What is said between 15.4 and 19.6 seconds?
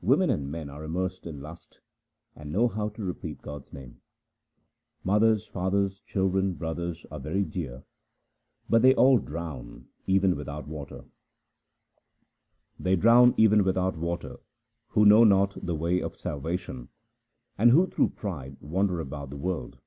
the way of salvation, and who through pride wander about the